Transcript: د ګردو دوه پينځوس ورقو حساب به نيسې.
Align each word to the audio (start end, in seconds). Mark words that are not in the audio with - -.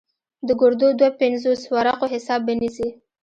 د 0.47 0.49
ګردو 0.61 0.87
دوه 0.99 1.09
پينځوس 1.21 1.61
ورقو 1.73 2.05
حساب 2.13 2.41
به 2.47 2.53
نيسې. 2.61 2.89